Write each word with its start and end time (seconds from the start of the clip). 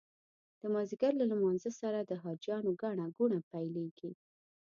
د 0.61 0.63
مازدیګر 0.73 1.13
له 1.17 1.25
لمانځه 1.31 1.71
سره 1.79 1.99
د 2.01 2.11
حاجیانو 2.23 2.71
ګڼه 2.81 3.05
ګوڼه 3.17 3.39
پیلېږي. 3.51 4.11